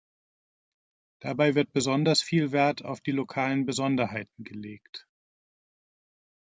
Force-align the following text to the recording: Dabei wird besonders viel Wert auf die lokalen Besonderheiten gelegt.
Dabei 1.19 1.53
wird 1.53 1.73
besonders 1.73 2.23
viel 2.23 2.51
Wert 2.51 2.83
auf 2.83 3.01
die 3.01 3.11
lokalen 3.11 3.67
Besonderheiten 3.67 4.43
gelegt. 4.43 5.05